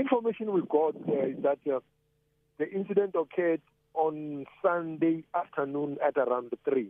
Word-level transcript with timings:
information 0.00 0.52
we 0.52 0.62
got 0.62 0.96
uh, 1.08 1.26
is 1.26 1.42
that 1.42 1.58
uh, 1.72 1.80
the 2.58 2.70
incident 2.70 3.14
occurred 3.14 3.60
on 3.94 4.46
Sunday 4.62 5.24
afternoon 5.34 5.98
at 6.04 6.16
around 6.16 6.50
3. 6.68 6.88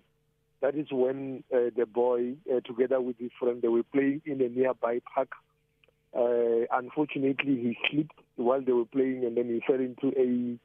That 0.63 0.75
is 0.75 0.89
when 0.91 1.43
uh, 1.53 1.71
the 1.75 1.87
boy, 1.87 2.35
uh, 2.51 2.61
together 2.61 3.01
with 3.01 3.17
his 3.19 3.31
friend, 3.39 3.63
they 3.63 3.69
were 3.69 3.83
playing 3.83 4.23
in 4.27 4.43
a 4.43 4.49
nearby 4.49 5.01
park. 5.15 5.31
Uh, 6.15 6.67
unfortunately, 6.73 7.57
he 7.57 7.79
slipped 7.91 8.19
while 8.37 8.61
they 8.61 8.73
were 8.73 8.85
playing 8.85 9.25
and 9.25 9.37
then 9.37 9.47
he 9.47 9.61
fell 9.67 9.81
into 9.81 10.09
a 10.19 10.59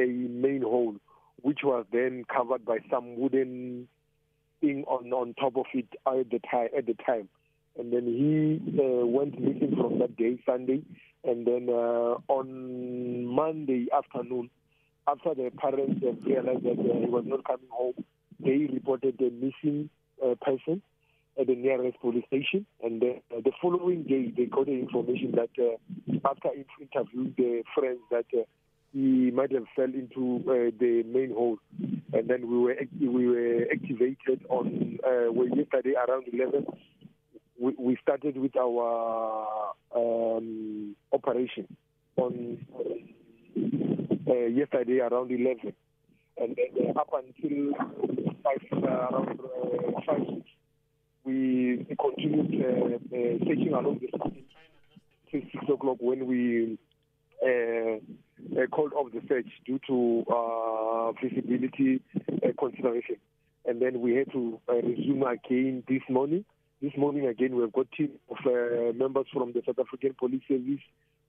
a 0.00 0.06
main 0.06 0.62
hole, 0.62 0.94
which 1.42 1.60
was 1.64 1.84
then 1.92 2.24
covered 2.32 2.64
by 2.64 2.78
some 2.88 3.18
wooden 3.18 3.88
thing 4.60 4.84
on 4.86 5.12
on 5.12 5.34
top 5.34 5.56
of 5.56 5.66
it 5.74 5.88
at 6.06 6.30
the 6.30 6.40
time. 6.50 6.68
At 6.76 6.86
the 6.86 6.94
time, 6.94 7.28
and 7.78 7.92
then 7.92 8.04
he 8.04 8.80
uh, 8.80 9.06
went 9.06 9.38
missing 9.40 9.74
from 9.76 9.98
that 10.00 10.16
day, 10.16 10.38
Sunday, 10.44 10.82
and 11.24 11.46
then 11.46 11.68
uh, 11.70 12.16
on 12.28 13.24
Monday 13.26 13.86
afternoon, 13.96 14.50
after 15.06 15.34
the 15.34 15.50
parents 15.56 16.02
uh, 16.04 16.12
realized 16.26 16.64
that 16.64 16.78
uh, 16.78 16.98
he 17.00 17.06
was 17.06 17.24
not 17.26 17.44
coming 17.44 17.68
home, 17.70 17.94
they 18.40 18.68
reported 18.72 19.20
a 19.20 19.30
missing 19.30 19.90
uh, 20.24 20.34
person 20.40 20.82
at 21.38 21.46
the 21.46 21.54
nearest 21.54 22.00
police 22.00 22.24
station. 22.26 22.66
And 22.82 23.02
uh, 23.02 23.06
the 23.30 23.52
following 23.62 24.02
day, 24.02 24.32
they 24.36 24.46
got 24.46 24.66
the 24.66 24.72
information 24.72 25.32
that 25.36 25.50
uh, 25.58 26.28
after 26.28 26.48
interviewing 26.80 27.34
the 27.36 27.62
friends 27.74 28.00
that 28.10 28.26
uh, 28.36 28.42
he 28.92 29.30
might 29.30 29.52
have 29.52 29.66
fell 29.76 29.84
into 29.84 30.40
uh, 30.48 30.72
the 30.80 31.04
main 31.06 31.32
hole, 31.34 31.58
and 32.12 32.28
then 32.28 32.50
we 32.50 32.58
were 32.58 32.76
we 33.00 33.28
were 33.28 33.66
activated 33.70 34.44
on 34.48 34.98
uh, 35.06 35.30
yesterday 35.54 35.94
around 36.08 36.24
11. 36.32 36.66
We, 37.58 37.74
we 37.78 37.98
started 38.02 38.36
with 38.36 38.56
our 38.56 39.72
um, 39.94 40.94
operation 41.12 41.66
on 42.16 42.58
uh, 44.28 44.32
yesterday 44.32 45.00
around 45.00 45.30
11, 45.30 45.72
and 46.38 46.56
then 46.56 46.96
up 46.96 47.10
until 47.12 47.72
five 48.44 48.58
uh, 48.72 48.86
around 48.86 49.40
uh, 49.40 50.00
five 50.06 50.20
six, 50.28 50.46
we 51.24 51.86
continued 52.00 52.64
uh, 52.64 52.94
uh, 52.94 53.38
searching 53.46 53.72
along 53.72 54.00
the 54.00 54.06
system 54.06 54.44
till 55.30 55.40
six 55.52 55.64
o'clock 55.72 55.96
when 56.00 56.26
we. 56.26 56.78
Called 58.72 58.92
off 58.92 59.12
the 59.12 59.20
search 59.28 59.46
due 59.64 59.80
to 59.88 60.24
uh, 60.30 61.12
visibility 61.22 62.00
consideration. 62.58 63.16
And 63.64 63.80
then 63.80 64.00
we 64.00 64.14
had 64.14 64.30
to 64.32 64.60
uh, 64.68 64.74
resume 64.74 65.22
again 65.22 65.84
this 65.88 66.02
morning. 66.08 66.44
This 66.80 66.92
morning 66.96 67.26
again, 67.26 67.56
we've 67.56 67.72
got 67.72 67.90
team 67.90 68.10
of 68.30 68.36
uh, 68.46 68.92
members 68.92 69.26
from 69.32 69.52
the 69.52 69.62
South 69.66 69.80
African 69.80 70.14
Police 70.16 70.42
Service. 70.46 70.78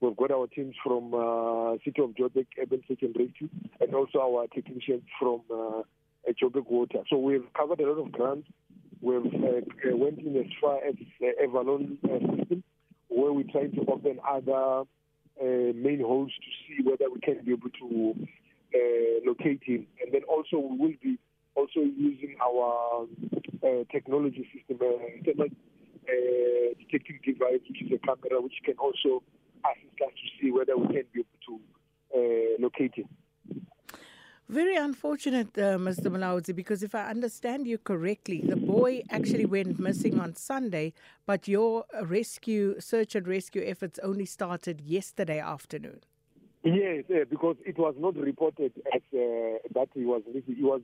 We've 0.00 0.16
got 0.16 0.30
our 0.30 0.46
teams 0.46 0.76
from 0.80 1.12
uh, 1.12 1.72
City 1.84 2.00
of 2.02 2.10
Joburg, 2.10 2.46
Urban 2.56 2.84
Search 2.86 3.02
and 3.02 3.16
Rescue, 3.18 3.48
and 3.80 3.92
also 3.92 4.20
our 4.20 4.46
technicians 4.46 5.02
from 5.18 5.40
uh, 5.52 5.82
Joburg 6.40 6.70
Water. 6.70 7.00
So 7.10 7.18
we've 7.18 7.52
covered 7.56 7.80
a 7.80 7.90
lot 7.90 7.98
of 8.06 8.12
ground. 8.12 8.44
We've 9.00 9.26
uh, 9.26 9.96
went 9.96 10.20
in 10.20 10.36
as 10.36 10.46
far 10.60 10.84
as 10.84 10.94
uh, 11.20 11.42
Avalon 11.42 11.98
uh, 12.04 12.36
system, 12.36 12.62
where 13.08 13.32
we're 13.32 13.50
trying 13.50 13.72
to 13.72 13.80
open 13.90 14.20
other 14.24 14.82
uh, 15.42 15.72
main 15.74 16.00
holes 16.00 16.30
to 16.30 16.50
see 16.68 16.88
whether 16.88 17.10
we 17.12 17.18
can 17.18 17.44
be 17.44 17.50
able 17.50 17.70
to 17.70 18.14
uh, 18.72 19.26
locate 19.26 19.62
him. 19.64 19.88
And 20.00 20.14
then 20.14 20.22
also 20.28 20.58
we 20.58 20.76
will 20.78 20.94
be 21.02 21.18
also 21.60 21.80
using 21.80 22.36
our 22.42 23.06
uh, 23.62 23.84
technology 23.92 24.48
system, 24.52 24.78
uh, 24.80 24.96
thermal 25.24 25.46
uh, 25.46 26.74
detecting 26.80 27.18
device, 27.24 27.60
which 27.68 27.82
is 27.82 27.92
a 27.92 27.98
camera, 28.06 28.40
which 28.40 28.58
can 28.64 28.74
also 28.78 29.22
assist 29.70 30.00
us 30.06 30.12
to 30.20 30.26
see 30.40 30.50
whether 30.50 30.76
we 30.76 30.86
can 30.86 31.04
be 31.12 31.20
able 31.20 31.40
to 31.48 31.54
uh, 32.16 32.62
locate 32.64 32.94
him. 32.94 33.08
Very 34.48 34.74
unfortunate, 34.74 35.56
uh, 35.58 35.78
Mr. 35.78 36.06
Mulaudzi, 36.06 36.52
because 36.56 36.82
if 36.82 36.92
I 36.96 37.04
understand 37.04 37.68
you 37.68 37.78
correctly, 37.78 38.42
the 38.44 38.56
boy 38.56 39.02
actually 39.08 39.46
went 39.46 39.78
missing 39.78 40.18
on 40.18 40.34
Sunday, 40.34 40.92
but 41.24 41.46
your 41.46 41.84
rescue, 42.02 42.80
search 42.80 43.14
and 43.14 43.28
rescue 43.28 43.62
efforts 43.64 44.00
only 44.02 44.24
started 44.24 44.80
yesterday 44.80 45.38
afternoon. 45.38 46.00
Yes, 46.64 47.04
yeah, 47.08 47.24
because 47.30 47.56
it 47.64 47.78
was 47.78 47.94
not 47.98 48.16
reported 48.16 48.72
as 48.92 49.00
uh, 49.14 49.58
that 49.76 49.88
he 49.94 50.04
was 50.04 50.22
missing. 50.26 50.56
It 50.58 50.64
was 50.64 50.82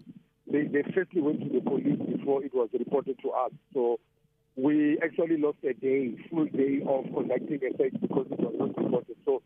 they, 0.50 0.64
they 0.64 0.82
firstly 0.94 1.20
went 1.20 1.40
to 1.40 1.48
the 1.48 1.60
police 1.60 1.98
before 2.16 2.44
it 2.44 2.54
was 2.54 2.68
reported 2.72 3.18
to 3.22 3.30
us. 3.30 3.52
So 3.74 3.98
we 4.56 4.98
actually 5.02 5.36
lost 5.36 5.58
a 5.64 5.74
day, 5.74 6.16
full 6.30 6.46
day 6.46 6.80
of 6.88 7.04
conducting 7.12 7.60
a 7.62 7.76
search 7.76 7.94
because 8.00 8.26
it 8.30 8.40
was 8.40 8.54
not 8.58 8.76
reported. 8.76 9.16
So 9.24 9.42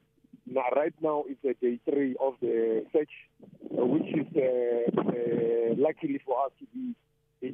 now, 0.46 0.66
right 0.74 0.94
now 1.00 1.24
it's 1.28 1.44
a 1.44 1.54
day 1.64 1.78
three 1.88 2.16
of 2.20 2.34
the 2.40 2.84
search, 2.92 3.10
uh, 3.42 3.86
which 3.86 4.08
is 4.14 4.26
uh, 4.36 5.00
uh, 5.00 5.74
luckily 5.78 6.20
for 6.26 6.44
us 6.44 6.52
to 6.58 6.66
be 6.74 6.94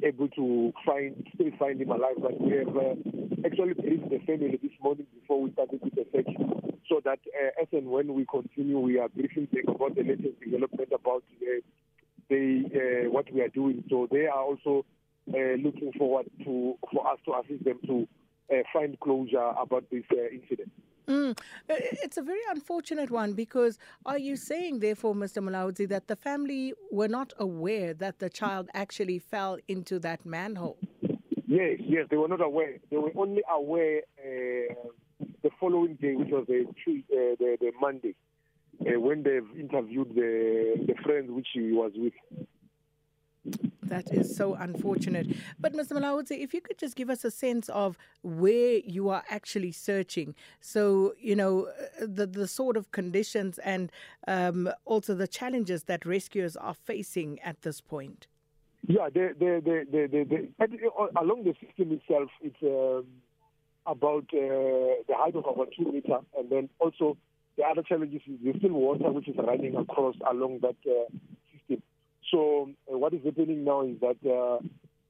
able 0.03 0.27
to 0.29 0.73
find 0.85 1.15
still 1.35 1.51
find 1.59 1.79
him 1.79 1.91
alive. 1.91 2.15
But 2.19 2.41
we 2.41 2.57
have 2.57 2.75
uh, 2.75 2.95
actually 3.45 3.73
briefed 3.73 4.09
the 4.09 4.19
family 4.25 4.59
this 4.61 4.71
morning 4.81 5.05
before 5.13 5.41
we 5.41 5.51
started 5.53 5.79
with 5.83 5.95
the 5.95 6.05
search, 6.11 6.29
so 6.89 7.01
that 7.05 7.19
uh, 7.37 7.61
as 7.61 7.67
and 7.71 7.87
when 7.87 8.13
we 8.13 8.25
continue, 8.25 8.79
we 8.79 8.99
are 8.99 9.09
briefing 9.09 9.47
them 9.53 9.75
about 9.75 9.95
the 9.95 10.01
latest 10.01 10.39
development 10.39 10.89
about 10.93 11.23
the, 11.39 11.61
the 12.29 13.05
uh, 13.05 13.09
what 13.09 13.31
we 13.33 13.41
are 13.41 13.49
doing. 13.49 13.83
So 13.89 14.07
they 14.11 14.25
are 14.25 14.43
also 14.43 14.85
uh, 15.33 15.55
looking 15.63 15.91
forward 15.97 16.27
to 16.43 16.75
for 16.91 17.11
us 17.11 17.19
to 17.25 17.33
assist 17.39 17.63
them 17.65 17.79
to 17.87 18.07
uh, 18.53 18.63
find 18.73 18.99
closure 18.99 19.51
about 19.59 19.85
this 19.91 20.03
uh, 20.11 20.29
incident. 20.33 20.71
Mm. 21.07 21.39
It's 21.69 22.17
a 22.17 22.21
very 22.21 22.41
unfortunate 22.49 23.09
one 23.09 23.31
because 23.31 23.77
are 24.05 24.17
you 24.17 24.35
saying, 24.35 24.79
therefore, 24.79 25.15
Mr. 25.15 25.41
Mulaudzi, 25.41 25.87
that 25.87 26.07
the 26.07 26.17
family 26.17 26.73
were 26.91 27.07
not 27.07 27.33
aware 27.39 27.93
that 27.93 28.19
the 28.19 28.29
child 28.29 28.67
actually 28.73 29.19
fell 29.19 29.57
into 29.69 29.99
that 29.99 30.25
manhole? 30.25 30.77
Yes, 31.47 31.79
yes, 31.79 32.07
they 32.09 32.17
were 32.17 32.27
not 32.27 32.41
aware. 32.41 32.77
They 32.91 32.97
were 32.97 33.13
only 33.15 33.41
aware 33.49 34.01
uh, 34.19 34.73
the 35.43 35.49
following 35.59 35.95
day, 35.95 36.15
which 36.15 36.29
was 36.29 36.45
the 36.47 36.65
uh, 36.67 37.35
the, 37.39 37.57
the 37.61 37.71
Monday, 37.79 38.15
uh, 38.81 38.99
when 38.99 39.23
they've 39.23 39.49
interviewed 39.59 40.13
the 40.15 40.85
the 40.87 40.95
friend 41.03 41.31
which 41.31 41.47
he 41.53 41.71
was 41.71 41.91
with. 41.95 42.13
That 43.83 44.11
is 44.11 44.35
so 44.35 44.55
unfortunate. 44.55 45.27
But 45.59 45.73
Mr. 45.73 45.93
Mulaudzi, 45.93 46.43
if 46.43 46.53
you 46.53 46.61
could 46.61 46.77
just 46.77 46.95
give 46.95 47.09
us 47.09 47.23
a 47.23 47.31
sense 47.31 47.69
of 47.69 47.97
where 48.21 48.79
you 48.85 49.09
are 49.09 49.23
actually 49.29 49.71
searching. 49.71 50.35
So, 50.59 51.13
you 51.19 51.35
know, 51.35 51.69
the, 52.01 52.27
the 52.27 52.47
sort 52.47 52.75
of 52.75 52.91
conditions 52.91 53.57
and 53.59 53.89
um, 54.27 54.69
also 54.83 55.15
the 55.15 55.27
challenges 55.27 55.83
that 55.83 56.05
rescuers 56.05 56.57
are 56.57 56.73
facing 56.73 57.39
at 57.39 57.61
this 57.61 57.79
point. 57.79 58.27
Yeah, 58.85 59.09
the, 59.13 59.33
the, 59.39 59.61
the, 59.63 59.85
the, 59.91 60.07
the, 60.07 60.67
the 60.67 61.19
along 61.19 61.43
the 61.45 61.53
system 61.65 61.91
itself, 61.93 62.29
it's 62.41 62.61
um, 62.63 63.05
about 63.85 64.25
uh, 64.33 65.03
the 65.07 65.13
height 65.15 65.35
of 65.35 65.45
about 65.45 65.69
two 65.77 65.91
meters. 65.91 66.23
And 66.37 66.49
then 66.49 66.69
also 66.79 67.17
the 67.57 67.63
other 67.63 67.81
challenges 67.81 68.21
is 68.27 68.39
the 68.43 68.53
still 68.59 68.71
water 68.71 69.11
which 69.11 69.27
is 69.27 69.35
running 69.37 69.75
across 69.75 70.15
along 70.29 70.59
that 70.61 70.75
uh, 70.85 71.09
system. 71.51 71.81
So 72.31 72.69
uh, 72.91 72.97
what 72.97 73.13
is 73.13 73.21
happening 73.25 73.63
now 73.63 73.81
is 73.83 73.97
that 74.01 74.17
uh, 74.29 74.59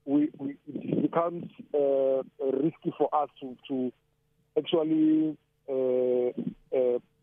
we, 0.05 0.29
we, 0.37 0.55
it 0.67 1.01
becomes 1.01 1.45
uh, 1.73 2.23
risky 2.41 2.93
for 2.97 3.13
us 3.13 3.29
to, 3.41 3.55
to 3.67 3.91
actually 4.57 5.37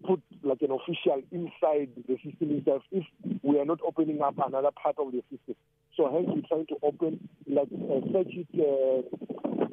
put 0.06 0.22
like 0.42 0.60
an 0.60 0.70
official 0.70 1.22
inside 1.32 1.88
the 2.06 2.16
system 2.22 2.50
itself 2.50 2.82
if 2.92 3.04
we 3.42 3.58
are 3.58 3.64
not 3.64 3.78
opening 3.86 4.20
up 4.20 4.34
another 4.46 4.70
part 4.70 4.96
of 4.98 5.12
the 5.12 5.22
system. 5.30 5.54
So 5.96 6.10
hence 6.12 6.26
we're 6.28 6.46
trying 6.48 6.66
to 6.66 6.76
open 6.82 7.28
like 7.46 7.68
uh, 7.72 8.00
search 8.12 8.34
it 8.34 8.48
uh, 8.58 9.02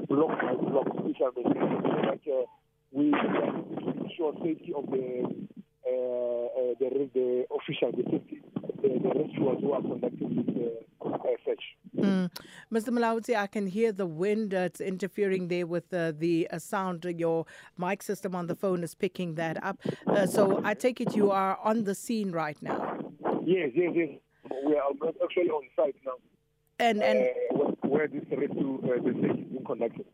block 0.07 0.39
by 0.39 0.53
block, 0.55 0.87
uh, 2.27 2.45
we 2.91 3.11
ensure 4.21 4.33
safety 4.43 4.73
of 4.75 4.85
the 4.87 5.23
uh, 5.83 5.89
uh, 5.89 6.73
the, 6.79 7.09
the 7.13 7.45
official, 7.55 7.91
the 7.91 8.03
safety 8.03 8.41
the, 8.81 8.89
the 8.89 9.09
rescuers 9.09 9.57
who 9.61 9.73
are 9.73 9.81
conducting 9.81 10.35
this 10.35 10.55
uh, 11.05 11.09
uh, 11.09 11.17
search. 11.45 11.63
Mm. 11.97 12.29
Mr. 12.71 12.89
Mulaudzi, 12.89 13.35
I 13.35 13.47
can 13.47 13.67
hear 13.67 13.91
the 13.91 14.05
wind. 14.05 14.53
Uh, 14.53 14.59
it's 14.59 14.81
interfering 14.81 15.47
there 15.47 15.67
with 15.67 15.93
uh, 15.93 16.13
the 16.17 16.47
uh, 16.51 16.59
sound. 16.59 17.05
Your 17.05 17.45
mic 17.77 18.03
system 18.03 18.35
on 18.35 18.47
the 18.47 18.55
phone 18.55 18.83
is 18.83 18.95
picking 18.95 19.35
that 19.35 19.63
up. 19.63 19.79
Uh, 20.07 20.25
so 20.25 20.61
I 20.63 20.73
take 20.73 21.01
it 21.01 21.15
you 21.15 21.31
are 21.31 21.59
on 21.63 21.83
the 21.83 21.95
scene 21.95 22.31
right 22.31 22.57
now. 22.61 22.97
Yes, 23.43 23.71
yes, 23.73 23.91
yes. 23.95 24.09
We 24.65 24.75
are 24.75 24.91
actually 25.23 25.49
on 25.49 25.63
site 25.75 25.95
now. 26.05 26.13
And 26.79 27.03
and 27.03 27.29
where, 27.51 27.67
where 27.81 28.07
this 28.07 28.23
rescue 28.31 28.81
uh, 28.83 29.01
the 29.01 29.13
search 29.21 29.39
is 29.39 29.45
being 29.47 29.63
conducted. 29.65 30.05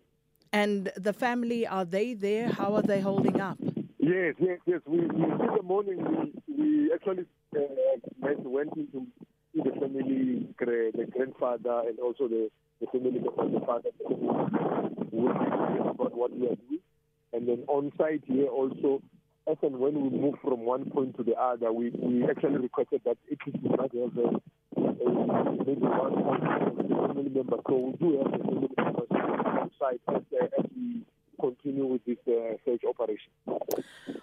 And 0.54 0.92
the 0.96 1.14
family 1.14 1.68
are 1.68 1.86
they 1.86 2.14
there? 2.14 2.50
How 2.50 2.76
are 2.76 2.82
they 2.82 3.02
holding 3.02 3.42
up? 3.42 3.60
Yes, 4.08 4.36
yes, 4.40 4.60
yes. 4.66 4.80
We, 4.86 5.00
we 5.00 5.24
in 5.26 5.38
the 5.38 5.64
morning 5.64 6.00
we, 6.00 6.56
we 6.58 6.94
actually 6.94 7.26
uh, 7.54 7.60
went, 8.22 8.72
into 8.78 9.06
the 9.54 9.72
family, 9.72 10.48
the 10.58 11.08
grandfather, 11.12 11.82
and 11.90 12.00
also 12.00 12.30
the, 12.30 12.50
the 12.80 12.88
family 12.88 13.20
the 13.20 13.60
father, 13.66 13.90
about 15.90 16.16
what 16.16 16.32
we 16.32 16.46
are 16.46 16.56
doing. 16.56 16.80
And 17.34 17.50
then 17.50 17.66
on 17.68 17.92
site 17.98 18.24
here 18.26 18.48
also, 18.48 19.02
as 19.52 19.58
and 19.62 19.78
when 19.78 20.02
we 20.02 20.10
move 20.18 20.36
from 20.42 20.62
one 20.62 20.90
point 20.90 21.18
to 21.18 21.24
the 21.24 21.34
other, 21.34 21.74
we, 21.74 21.90
we 21.90 22.24
actually 22.30 22.60
requested 22.60 23.02
that 23.04 23.18
it 23.28 23.40
must 23.62 23.94
have 23.94 23.94
a, 23.94 24.30
a, 24.80 25.66
maybe 25.66 25.82
one 25.82 26.48
family 27.08 27.30
member. 27.30 27.58
So 27.68 27.76
we 27.76 27.92
do 27.98 28.24
have 28.24 28.34
a 28.34 28.38
family 28.38 28.70
members 28.78 29.08
on 29.12 29.72
site 29.78 30.02
as, 30.16 30.22
uh, 30.32 30.46
as 30.60 30.66
we 30.74 31.04
continue 31.52 31.86
with 31.86 32.04
this 32.06 32.18
uh, 32.28 32.56
search 32.66 32.82
operation. 32.88 33.32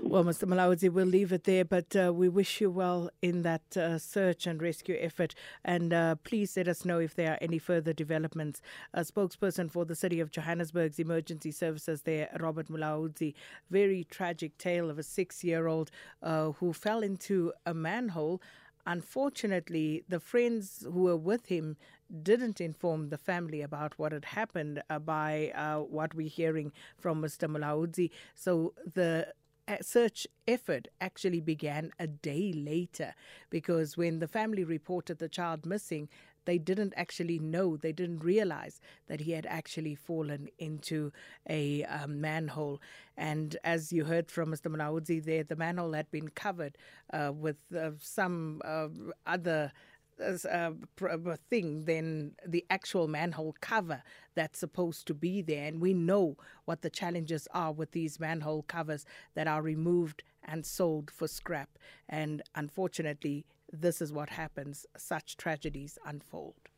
Well, 0.01 0.25
Mr. 0.25 0.47
Mulaudzi, 0.47 0.91
we'll 0.91 1.07
leave 1.07 1.33
it 1.33 1.45
there, 1.45 1.65
but 1.65 1.97
uh, 1.97 2.13
we 2.13 2.29
wish 2.29 2.61
you 2.61 2.71
well 2.71 3.11
in 3.23 3.43
that 3.43 3.77
uh, 3.77 3.99
search 3.99 4.47
and 4.47 4.63
rescue 4.63 4.97
effort. 5.01 5.35
And 5.65 5.91
please 6.25 6.57
let 6.57 6.69
us 6.69 6.85
know 6.85 6.99
if 6.99 7.15
there 7.15 7.33
are 7.33 7.39
any 7.41 7.59
further 7.59 7.93
developments. 7.93 8.61
A 8.93 9.01
spokesperson 9.01 9.71
for 9.71 9.85
the 9.85 9.95
City 9.95 10.21
of 10.21 10.31
Johannesburg's 10.31 10.99
emergency 10.99 11.51
services 11.51 12.03
there, 12.03 12.29
Robert 12.41 12.69
Mulaudzi, 12.69 13.35
very 13.71 14.05
tragic 14.05 14.57
tale 14.59 14.91
of 14.91 14.99
a 14.99 15.03
six 15.03 15.43
year 15.43 15.67
old 15.67 15.91
who 16.23 16.73
fell 16.73 17.03
into 17.03 17.53
a 17.67 17.75
manhole. 17.75 18.41
Unfortunately, 18.87 20.05
the 20.09 20.21
friends 20.21 20.85
who 20.85 21.05
were 21.05 21.17
with 21.17 21.47
him 21.47 21.77
didn't 22.23 22.61
inform 22.61 23.09
the 23.09 23.19
family 23.19 23.63
about 23.63 23.99
what 23.99 24.13
had 24.13 24.27
happened 24.27 24.83
uh, 24.91 24.99
by 24.99 25.53
uh, 25.55 25.79
what 25.81 26.15
we're 26.15 26.29
hearing 26.29 26.73
from 26.99 27.23
Mr. 27.23 27.49
Mulaudzi. 27.49 28.11
So 28.35 28.75
the 28.95 29.33
search 29.81 30.27
effort 30.47 30.89
actually 31.01 31.41
began 31.41 31.91
a 31.99 32.07
day 32.07 32.53
later 32.53 33.15
because 33.51 33.97
when 33.97 34.19
the 34.19 34.29
family 34.29 34.65
reported 34.65 35.19
the 35.19 35.29
child 35.29 35.65
missing, 35.65 36.09
they 36.45 36.59
didn't 36.59 36.95
actually 36.97 37.39
know, 37.39 37.77
they 37.77 37.93
didn't 37.93 38.21
realize 38.21 38.81
that 39.09 39.21
he 39.21 39.33
had 39.33 39.47
actually 39.47 39.95
fallen 39.95 40.49
into 40.59 41.13
a 41.49 41.85
um, 41.85 42.21
manhole. 42.21 42.81
And 43.17 43.57
as 43.65 43.93
you 43.93 44.05
heard 44.05 44.31
from 44.31 44.51
Mr. 44.51 44.71
Mulaudzi 44.71 45.25
there, 45.25 45.45
the 45.45 45.57
manhole 45.57 45.93
had 45.93 46.11
been 46.11 46.29
covered 46.29 46.77
uh, 47.13 47.33
with 47.35 47.57
uh, 47.77 47.91
some 48.01 48.61
uh, 48.65 48.89
other 49.27 49.73
uh, 50.21 50.71
a 51.07 51.37
thing 51.37 51.85
than 51.85 52.33
the 52.47 52.65
actual 52.71 53.09
manhole 53.09 53.55
cover 53.61 54.03
that's 54.35 54.59
supposed 54.59 55.07
to 55.07 55.15
be 55.15 55.43
there. 55.43 55.67
And 55.67 55.81
we 55.81 55.93
know 55.93 56.37
what 56.65 56.83
the 56.83 56.91
challenges 56.91 57.49
are 57.53 57.73
with 57.73 57.93
these 57.93 58.21
manhole 58.21 58.63
covers 58.63 59.05
that 59.35 59.49
are 59.49 59.63
removed 59.63 60.23
and 60.45 60.65
sold 60.65 61.11
for 61.11 61.27
scrap. 61.27 61.79
And 62.09 62.43
unfortunately, 62.55 63.45
this 63.81 64.01
is 64.01 64.13
what 64.13 64.31
happens. 64.31 64.87
Such 64.97 65.37
tragedies 65.37 65.99
unfold. 66.05 66.69